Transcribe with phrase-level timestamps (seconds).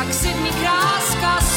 [0.00, 1.49] jak sedmi kráska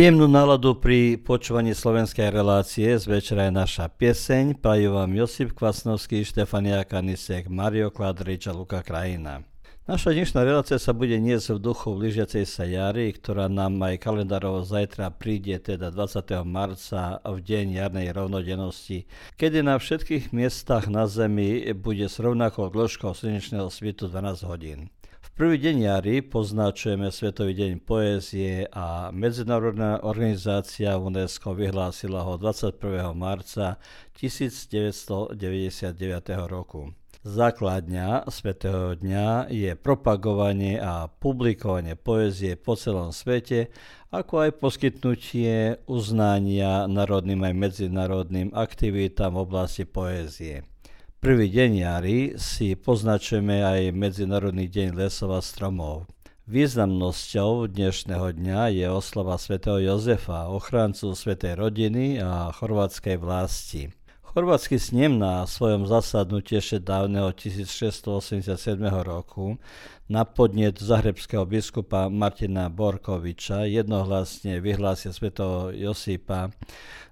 [0.00, 4.56] Príjemnú náladu pri počúvaní slovenskej relácie z večera je naša pieseň.
[4.56, 9.44] Prajú vám Josip Kvasnovský, Štefania Kanisek, Mario Kladrič a Luka Krajina.
[9.84, 14.64] Naša dnešná relácia sa bude niesť v duchu blížiacej sa jary, ktorá nám aj kalendárovo
[14.64, 16.48] zajtra príde, teda 20.
[16.48, 19.04] marca v deň jarnej rovnodennosti,
[19.36, 24.88] kedy na všetkých miestach na Zemi bude s rovnakou dĺžkou slnečného svitu 12 hodín
[25.40, 33.16] prvý deň jary poznačujeme Svetový deň poézie a Medzinárodná organizácia UNESCO vyhlásila ho 21.
[33.16, 33.80] marca
[34.20, 35.40] 1999
[36.44, 36.92] roku.
[37.24, 43.72] Základňa Svetého dňa je propagovanie a publikovanie poézie po celom svete,
[44.12, 50.69] ako aj poskytnutie uznania národným aj medzinárodným aktivitám v oblasti poézie.
[51.20, 56.08] Prvý deň jary si poznačujeme aj Medzinárodný deň lesov a stromov.
[56.48, 63.92] Významnosťou dnešného dňa je oslava svätého Jozefa, ochrancu svätej rodiny a chorvátskej vlasti.
[64.32, 69.60] Chorvátsky snem na svojom zasadnutí ešte dávneho 1687 roku
[70.08, 76.48] na podnet zahrebského biskupa Martina Borkoviča jednohlasne vyhlásil svätého Josipa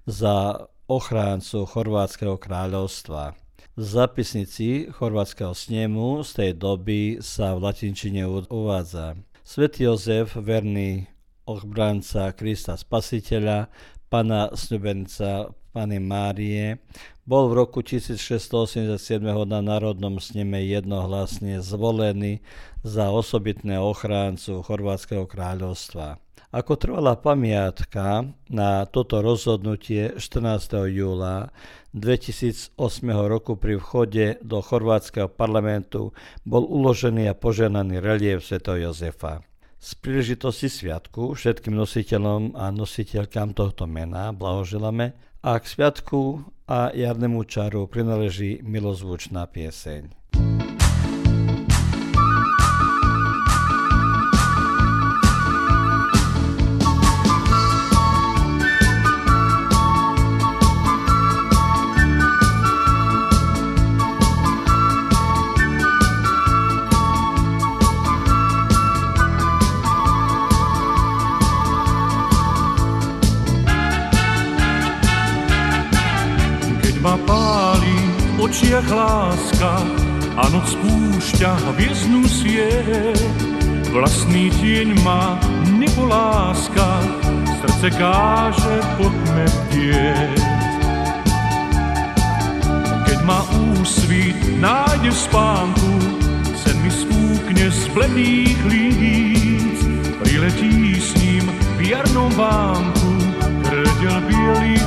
[0.09, 3.37] za ochráncu chorvátskeho kráľovstva.
[3.79, 9.15] V zapisnici chorvátskeho snemu z tej doby sa v latinčine uvádza
[9.47, 11.07] Svetý Jozef, verný
[11.47, 13.71] ochbranca Krista Spasiteľa,
[14.11, 16.83] pana snubenca Pany Márie,
[17.23, 18.99] bol v roku 1687
[19.47, 22.43] na Národnom sneme jednohlasne zvolený
[22.83, 26.19] za osobitného ochráncu Chorvátskeho kráľovstva.
[26.49, 30.89] Ako trvalá pamiatka na toto rozhodnutie 14.
[30.89, 31.53] júla
[31.93, 32.73] 2008
[33.29, 36.17] roku pri vchode do chorvátskeho parlamentu
[36.49, 38.65] bol uložený a poženaný relief Sv.
[38.65, 39.45] Jozefa.
[39.77, 45.13] Z príležitosti sviatku všetkým nositeľom a nositeľkám tohto mena blahoželáme
[45.45, 50.18] a k sviatku a jarnému čaru prináleží milozvučná pieseň.
[78.59, 79.87] Očiach láska
[80.35, 83.23] a noc spúšťa hviezdnu sieť.
[83.95, 85.39] Vlastný tieň má
[85.79, 86.99] nepoláska,
[87.63, 90.43] srdce káže poďme bdieť.
[93.07, 93.47] Keď ma
[93.79, 95.93] úsvit nájde v spánku,
[96.59, 99.79] sen mi spúkne z bledých líc,
[100.19, 101.47] priletí s ním
[101.79, 103.23] v jarnom vánku,
[103.71, 104.78] krdel bielých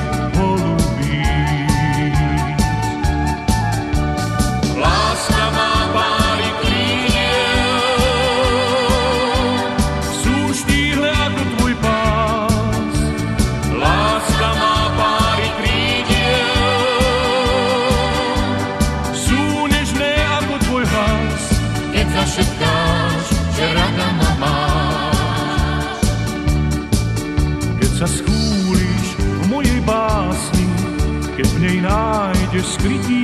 [32.77, 33.20] nájde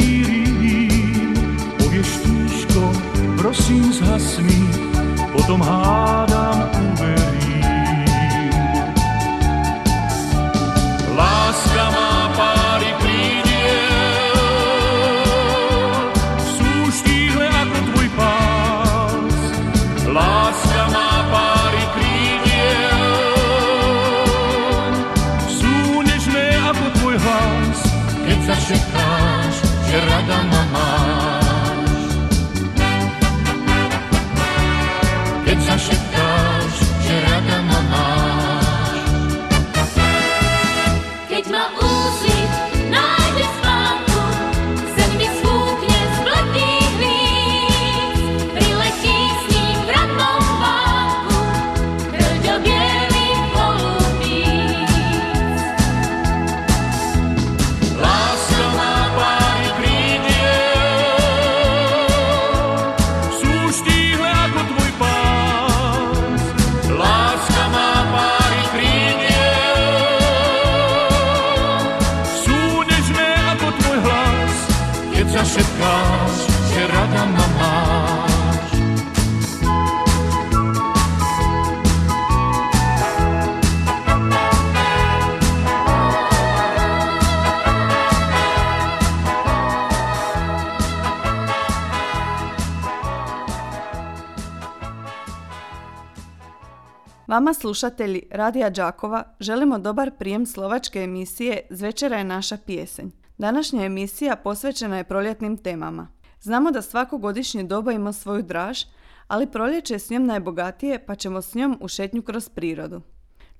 [97.28, 103.10] Vama slušatelji Radija Đakova želimo dobar prijem slovačke emisije Zvečera je naša pjesenj.
[103.38, 106.08] Današnja emisija posvećena je proljetnim temama.
[106.42, 108.84] Znamo da svako godišnje doba ima svoju draž,
[109.28, 113.02] ali proljeće je s njom najbogatije pa ćemo s njom u šetnju kroz prirodu.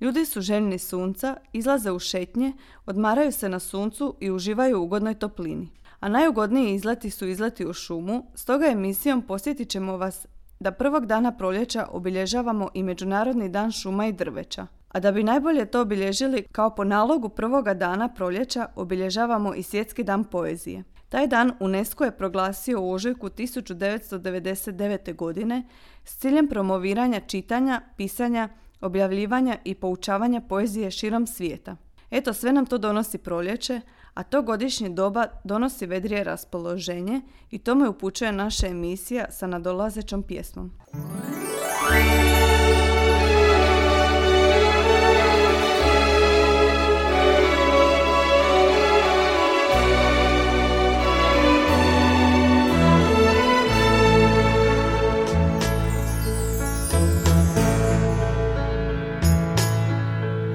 [0.00, 2.52] Ljudi su željni sunca, izlaze u šetnje,
[2.86, 5.70] odmaraju se na suncu i uživaju u ugodnoj toplini.
[6.00, 10.26] A najugodniji izleti su izleti u šumu, stoga emisijom posjetit ćemo vas
[10.60, 14.66] da prvog dana proljeća obilježavamo i Međunarodni dan šuma i drveća.
[14.88, 20.04] A da bi najbolje to obilježili, kao po nalogu prvoga dana proljeća obilježavamo i Svjetski
[20.04, 20.84] dan poezije.
[21.08, 25.14] Taj dan UNESCO je proglasio u ožujku 1999.
[25.14, 25.62] godine
[26.04, 28.48] s ciljem promoviranja čitanja, pisanja,
[28.80, 31.76] objavljivanja i poučavanja poezije širom svijeta.
[32.10, 33.80] Eto, sve nam to donosi proljeće,
[34.18, 37.20] a to godišnje doba donosi vedrije raspoloženje
[37.50, 40.70] i to me upućuje naša emisija sa nadolazećom pjesmom.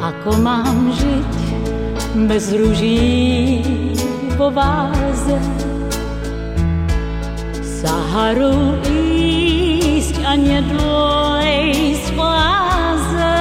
[0.02, 1.33] Ako mám žiť
[2.14, 3.66] bez ruží
[4.38, 5.38] po váze,
[7.66, 13.38] Saharu ísť a nedôjsť v láze.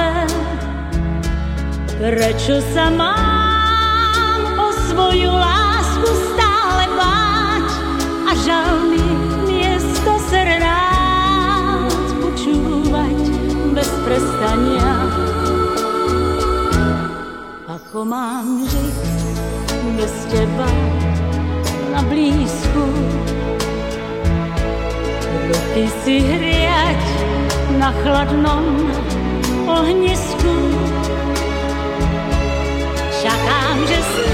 [2.01, 7.67] Prečo sa mám o svoju lásku stále báť?
[8.25, 9.05] A žal mi
[9.47, 13.17] miesto rád počúvať
[13.77, 15.32] bez prestania
[17.73, 18.97] ako mám žiť
[19.97, 20.69] bez teba
[21.89, 22.85] na blízku.
[25.49, 27.01] Ruky si hriať
[27.81, 28.77] na chladnom
[29.65, 30.53] ohnisku.
[33.25, 34.32] Čakám, že snáď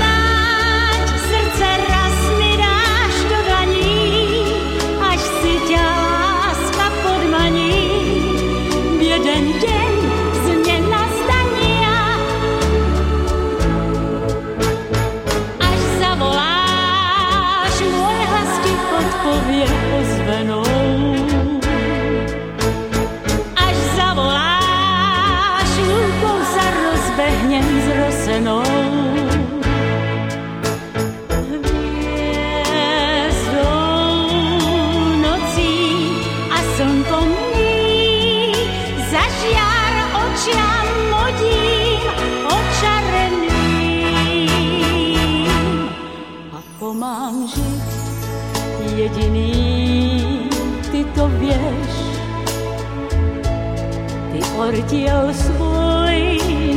[54.70, 56.18] ortiel svoj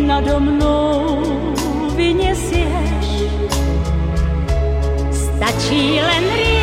[0.06, 1.18] nado mnou
[1.96, 3.06] vyniesieš.
[5.12, 6.61] Stačí len riecť,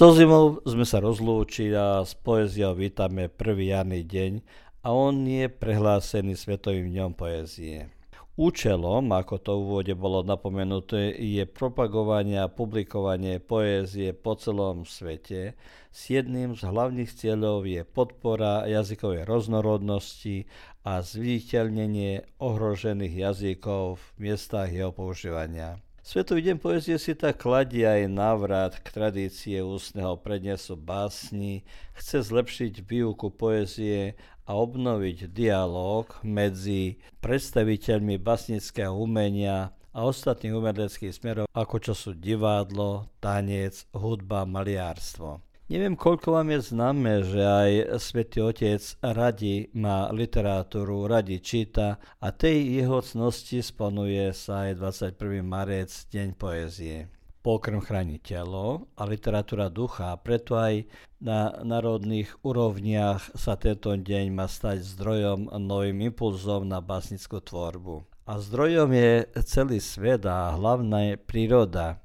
[0.00, 4.40] So zimou sme sa rozlúčili a s poéziou vítame prvý jarný deň
[4.80, 7.92] a on je prehlásený Svetovým dňom poézie.
[8.32, 15.52] Účelom, ako to v úvode bolo napomenuté, je propagovanie a publikovanie poézie po celom svete.
[15.92, 20.48] S jedným z hlavných cieľov je podpora jazykovej roznorodnosti
[20.80, 25.76] a zviditeľnenie ohrožených jazykov v miestach jeho používania.
[26.00, 31.60] Svetový deň poezie si tak kladie aj návrat k tradície ústneho prednesu básni,
[31.92, 34.16] chce zlepšiť výuku poezie
[34.48, 43.12] a obnoviť dialog medzi predstaviteľmi básnického umenia a ostatných umeleckých smerov, ako čo sú divadlo,
[43.20, 45.49] tanec, hudba, maliarstvo.
[45.70, 47.70] Neviem, koľko vám je známe, že aj
[48.02, 54.82] Svetý Otec radi má literatúru, radi číta a tej jeho cnosti spanuje sa aj
[55.14, 55.46] 21.
[55.46, 57.06] marec, Deň poézie.
[57.46, 60.90] Pokrm chráni telo a literatúra ducha, preto aj
[61.22, 68.02] na národných úrovniach sa tento deň má stať zdrojom novým impulzom na básnickú tvorbu.
[68.26, 72.02] A zdrojom je celý svet a hlavná príroda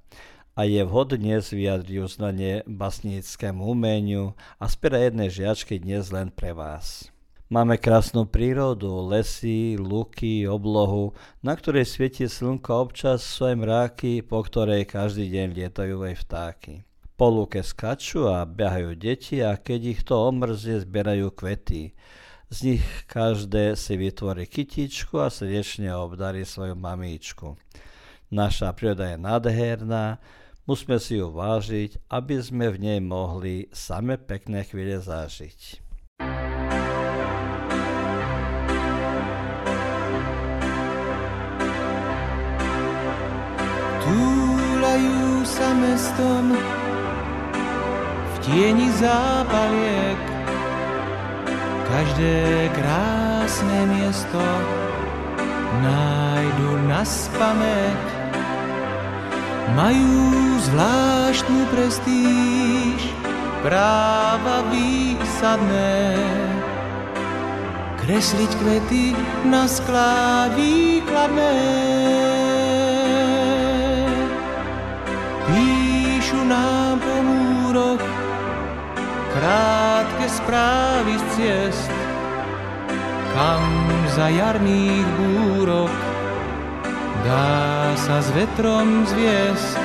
[0.55, 7.11] a je vhodne vyjadriť uznanie basníckému umeniu a spera jednej žiačky dnes len pre vás.
[7.51, 11.13] Máme krásnu prírodu, lesy, luky, oblohu,
[11.45, 16.73] na ktorej svieti slnko občas aj mráky, po ktorej každý deň lietajú aj vtáky.
[17.19, 21.93] Po lúke skačú a behajú deti a keď ich to omrzie, zbierajú kvety.
[22.47, 27.59] Z nich každé si vytvorí kytičku a srdečne obdarí svoju mamíčku.
[28.33, 30.17] Naša príroda je nádherná,
[30.65, 35.77] Musíme si ju vážiť, aby sme v nej mohli same pekné chvíle zažiť.
[44.01, 46.57] Túlajú sa mestom
[48.25, 50.17] v tieni zápaliek
[51.93, 54.41] každé krásne miesto
[55.85, 58.14] nájdu na spameť.
[59.73, 63.01] Majú zvláštnu prestíž,
[63.65, 66.13] práva výsadné.
[68.05, 69.05] Kresliť kvety
[69.49, 71.57] na sklá výkladné.
[75.49, 78.05] Píšu nám po múroch
[79.33, 81.89] krátke správy z ciest,
[83.33, 83.65] kam
[84.13, 86.04] za jarných búrok
[87.25, 89.81] dá sa s vetrom zviesť.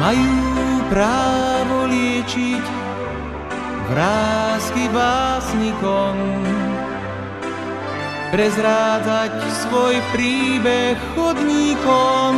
[0.00, 0.36] Majú
[0.88, 2.64] právo liečiť
[3.92, 6.16] vrázky básnikom,
[8.32, 9.32] prezrádzať
[9.68, 12.34] svoj príbeh chodníkom.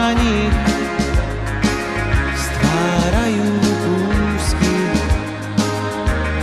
[0.00, 0.56] Na nich,
[2.32, 3.52] stvárajú
[3.84, 4.76] kúsky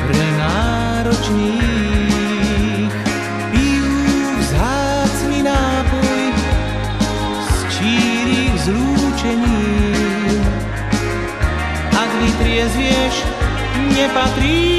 [0.05, 1.65] pre náročných.
[3.49, 3.97] Pijú
[4.45, 6.37] vzácny nápoj
[7.49, 9.65] z čírých zlúčení.
[11.97, 13.25] Ak vytriezvieš,
[13.97, 14.76] nepatríš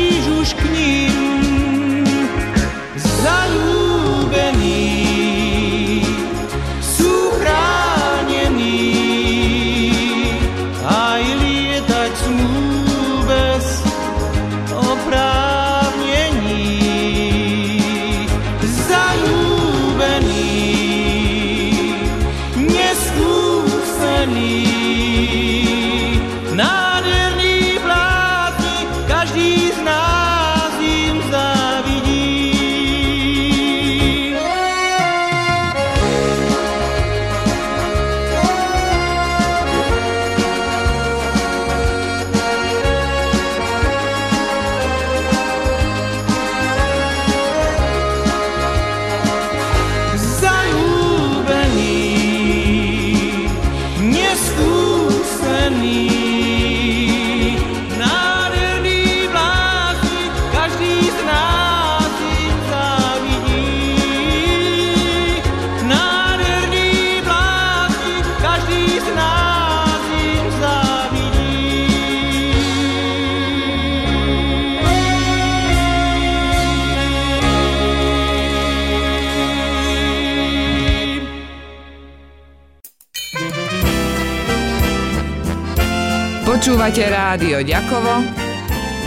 [86.58, 88.18] Počúvate rádio Ďakovo,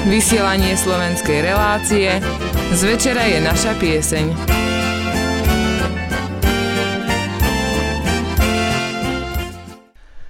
[0.07, 2.23] vysielanie slovenskej relácie,
[2.71, 4.25] z večera je naša pieseň.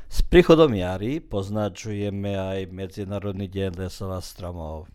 [0.09, 4.89] S príchodom jary poznačujeme aj Medzinárodný deň lesov a stromov.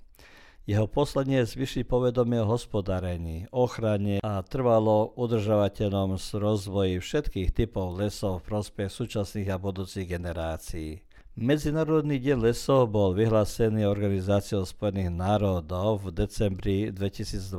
[0.66, 8.42] Jeho poslanie je zvyšiť povedomie o hospodárení, ochrane a trvalo udržavateľnom rozvoji všetkých typov lesov
[8.42, 11.05] v prospech súčasných a budúcich generácií.
[11.36, 17.52] Medzinárodný deň lesov bol vyhlásený Organizáciou spojených národov v decembri 2012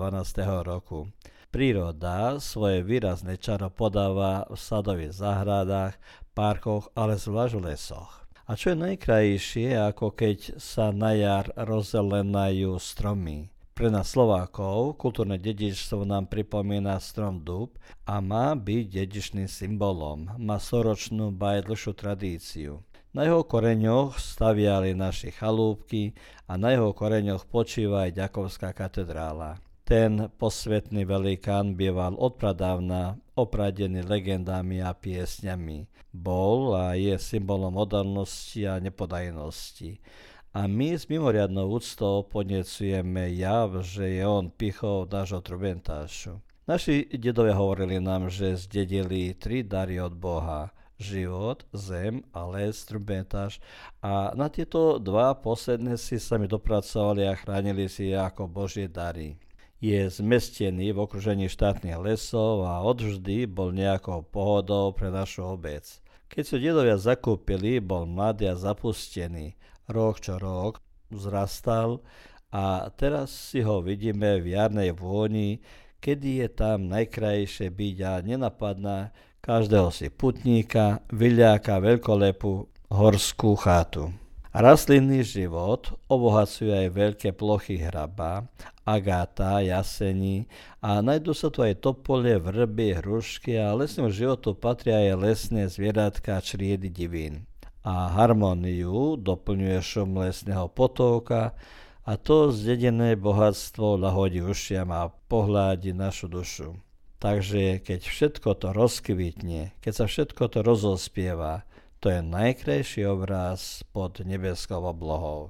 [0.66, 1.14] roku.
[1.54, 5.94] Príroda svoje výrazné čaro podáva v sadových záhradách,
[6.34, 8.26] parkoch, ale zvlášť v lesoch.
[8.50, 13.54] A čo je najkrajšie, ako keď sa na jar rozelenajú stromy.
[13.78, 17.78] Pre nás Slovákov kultúrne dedičstvo nám pripomína strom dub
[18.10, 20.34] a má byť dedičným symbolom.
[20.42, 22.82] Má storočnú bajdlšiu tradíciu.
[23.16, 26.12] Na jeho koreňoch staviali naši chalúbky
[26.48, 29.64] a na jeho koreňoch počíva aj Ďakovská katedrála.
[29.88, 35.88] Ten posvetný velikán býval odpradávna opradený legendami a piesňami.
[36.12, 40.04] Bol a je symbolom odolnosti a nepodajnosti.
[40.52, 46.44] A my s mimoriadnou úctou podnecujeme jav, že je on pichou nášho trubentášu.
[46.68, 53.62] Naši dedovia hovorili nám, že zdedili tri dary od Boha život, zem a les, trumpetaž
[54.02, 59.38] a na tieto dva posledné si sami dopracovali a chránili si ako Božie dary.
[59.78, 65.86] Je zmestený v okružení štátnych lesov a odvždy bol nejakou pohodou pre našu obec.
[66.28, 69.54] Keď sa dedovia zakúpili, bol mladý a zapustený.
[69.88, 70.82] Rok čo rok
[71.14, 72.04] vzrastal
[72.52, 75.64] a teraz si ho vidíme v jarnej vôni,
[76.02, 79.14] kedy je tam najkrajšie byť a nenapadná
[79.48, 84.12] každého si putníka, vyľáka veľkolepú horskú chatu.
[84.52, 88.52] Rastlinný život obohacuje aj veľké plochy hraba,
[88.84, 90.52] agáta, jasení
[90.84, 96.44] a najdú sa tu aj topole, vrby, hrušky a lesnému životu patria aj lesné zvieratka
[96.44, 97.48] čriedy divín.
[97.88, 101.56] A harmóniu doplňuje šum lesného potovka
[102.04, 106.87] a to zdedené bohatstvo lahodí ušiam a pohľadí našu dušu.
[107.18, 111.66] Takže keď všetko to rozkvitne, keď sa všetko to rozospieva,
[111.98, 115.50] to je najkrajší obraz pod nebeskou oblohou.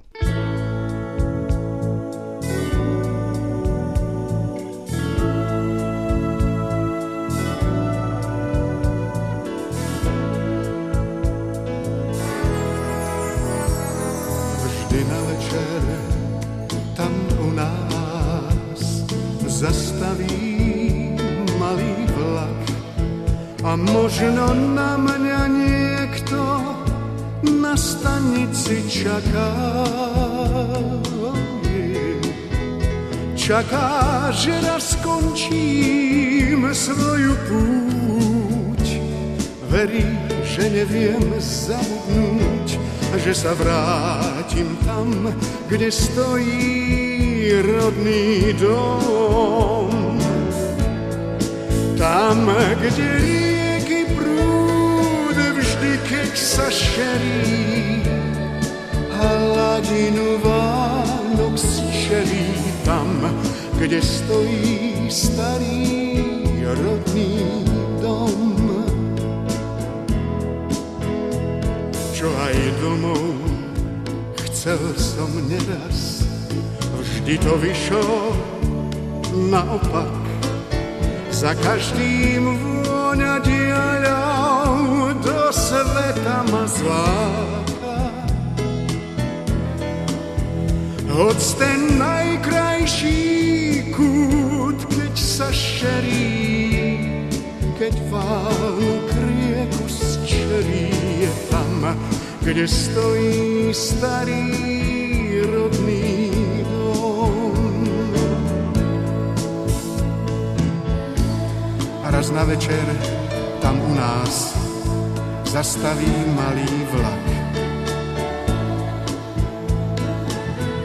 [14.64, 15.82] Vždy na večer
[16.96, 19.04] tam u nás
[19.52, 20.57] zastaví
[23.86, 26.42] možno na mňa niekto
[27.62, 29.54] na stanici čaká.
[33.38, 38.86] Čaká, že raz skončím svoju púť.
[39.72, 40.04] Verí,
[40.44, 42.76] že neviem zabudnúť,
[43.24, 45.32] že sa vrátim tam,
[45.72, 50.18] kde stojí rodný dom.
[51.96, 53.57] Tam, kde vždy,
[56.08, 58.00] keď sa šerí,
[59.12, 62.56] hladinu Vánok zčerí
[62.88, 63.12] tam,
[63.76, 65.84] kde stojí starý
[66.64, 67.44] rodný
[68.00, 68.56] dom.
[72.16, 73.36] Čo aj domov
[74.48, 76.24] chcel som neraz,
[76.96, 78.32] vždy to vyšlo
[79.52, 80.16] naopak.
[81.30, 82.77] Za každým vôňa
[83.18, 87.98] diaľou do sveta ma zláka.
[91.08, 93.22] Hoď ten najkrajší
[93.96, 96.38] kút, keď sa šerí,
[97.82, 100.94] keď Vánok rieku zčerí,
[101.26, 101.98] je tam,
[102.46, 105.07] kde stojí starý
[112.18, 112.86] raz na večer
[113.62, 114.58] tam u nás
[115.46, 117.26] zastaví malý vlak.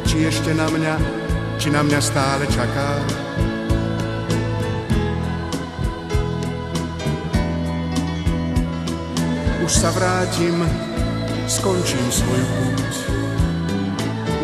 [0.05, 0.95] Či ešte na mňa,
[1.57, 3.01] či na mňa stále čaká?
[9.65, 10.61] Už sa vrátim,
[11.49, 12.95] skončím svoju púť.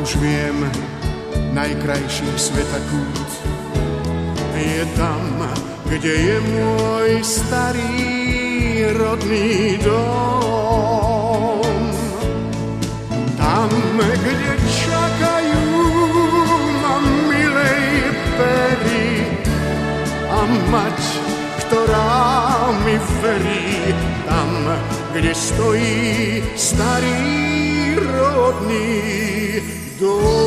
[0.09, 0.64] Už viem,
[1.53, 3.29] najkrajší sveta kút
[4.57, 5.37] je tam,
[5.88, 7.96] kde je môj starý
[8.92, 11.64] rodný dom.
[13.40, 15.64] Tam, kde čakajú
[16.85, 16.96] ma
[17.33, 17.88] milej
[18.37, 19.33] pery
[20.29, 21.01] a mať,
[21.64, 22.12] ktorá
[22.85, 23.96] mi verí.
[24.29, 24.51] Tam,
[25.16, 28.92] kde stojí starý rodný
[29.96, 30.38] dom.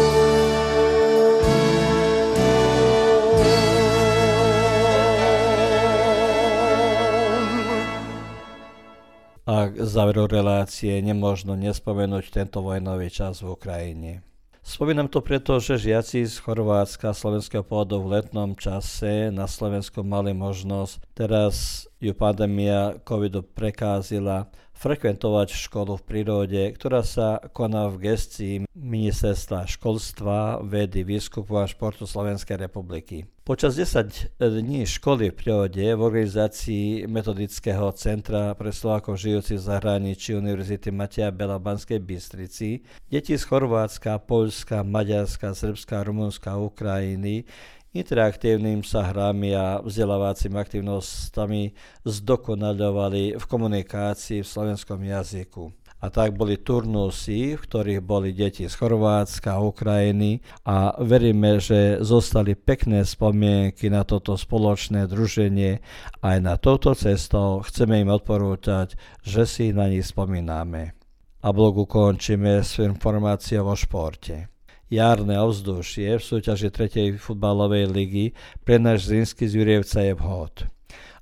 [9.51, 14.23] A záveru relácie nemožno nespomenúť tento vojnový čas v Ukrajine.
[14.63, 20.07] Spomínam to preto, že žiaci z Chorvátska a slovenského pôvodu v letnom čase na Slovensku
[20.07, 24.47] mali možnosť, teraz ju pandémia covidu prekázila,
[24.81, 32.09] frekventovať školu v prírode, ktorá sa koná v gestii Ministerstva školstva, vedy, výskupu a športu
[32.09, 33.29] Slovenskej republiky.
[33.45, 40.33] Počas 10 dní školy v prírode v organizácii Metodického centra pre Slovákov žijúcich v zahraničí
[40.37, 47.45] Univerzity Mateja Bela Banskej Bystrici deti z Chorvátska, Poľska, Maďarska, Srbska, Rumunska Ukrajiny
[47.91, 51.75] interaktívnym sa hrami a vzdelávacími aktivnostami
[52.07, 55.71] zdokonaľovali v komunikácii v slovenskom jazyku.
[56.01, 62.57] A tak boli turnusy, v ktorých boli deti z Chorvátska, Ukrajiny a veríme, že zostali
[62.57, 65.77] pekné spomienky na toto spoločné druženie.
[66.25, 70.97] Aj na touto cestou chceme im odporúčať, že si na nich spomíname.
[71.45, 74.50] A blog ukončíme s informáciou o športe
[74.91, 77.15] jarné ovzdušie v súťaži 3.
[77.15, 78.25] futbalovej ligy
[78.67, 80.67] pre náš Zrínsky z Jurievca je vhod.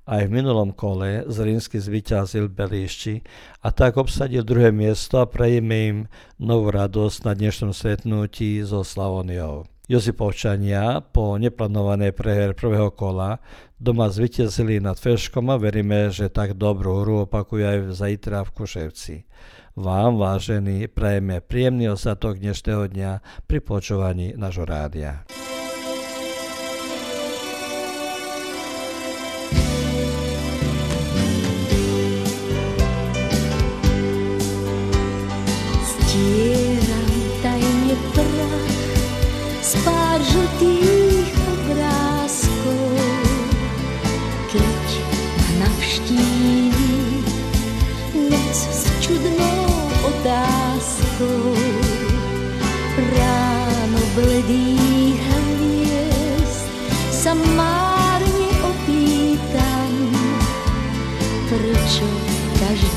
[0.10, 3.22] Aj v minulom kole Zrínsky zvyťazil Belíšči
[3.62, 5.98] a tak obsadil druhé miesto a prejeme im
[6.42, 9.70] novú radosť na dnešnom stretnutí so Slavoniou.
[9.86, 13.38] Josipovčania po neplánovanej preher prvého kola
[13.78, 19.16] doma zvyťazili nad Feškom a veríme, že tak dobrú hru opakujú aj zajtra v Kuševci.
[19.78, 23.12] Vám, vážení, prajeme príjemný ostatok dnešného dňa
[23.46, 25.30] pri počúvaní nášho rádia.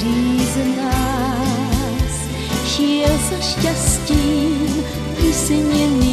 [0.03, 2.15] každý z nás
[2.67, 4.85] šil za šťastím
[5.21, 6.12] vysněný.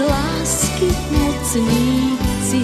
[0.00, 2.62] Lásky mocníci.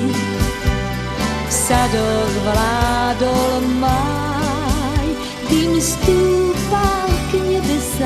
[1.49, 5.07] V sadoch vládol máj,
[5.49, 8.05] tým stúpal k nebesám.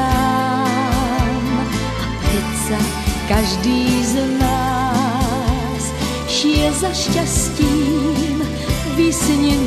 [2.00, 2.78] A predsa
[3.28, 5.82] každý z nás
[6.28, 8.42] šiel za šťastím
[8.96, 9.62] vysneným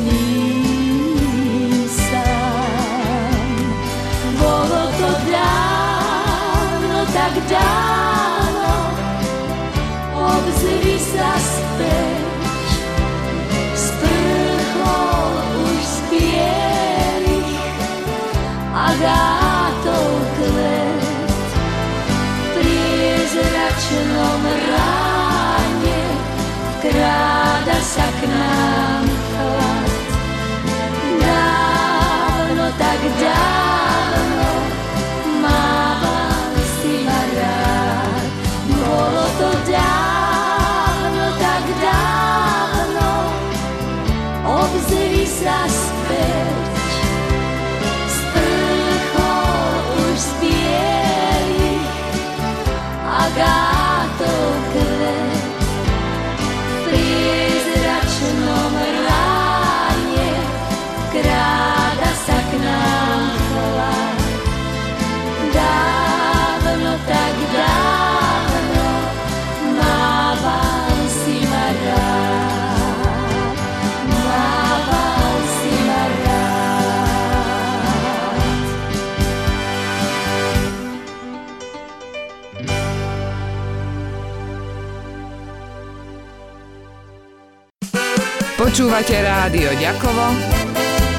[88.92, 90.36] Počúvate rádio Ďakovo,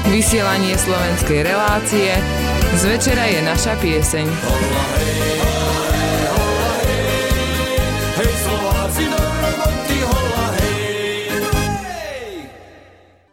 [0.06, 2.14] vysielanie slovenskej relácie,
[2.70, 4.26] z večera je naša pieseň.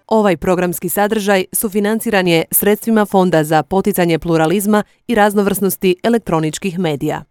[0.10, 7.31] Ovaj programski sadržaj sufinanciran je sredstvima Fonda za poticanje pluralizma i raznovrsnosti elektroničkih medija.